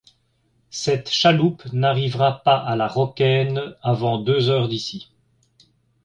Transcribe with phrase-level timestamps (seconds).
[0.71, 5.11] Cette chaloupe n’arrivera pas à la Rocquaine avant deux heures d’ici.